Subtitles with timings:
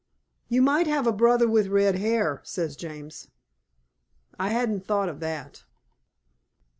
[0.49, 3.27] "You might have a brother with red hair," says James.
[4.39, 5.63] I hadn't thought of that.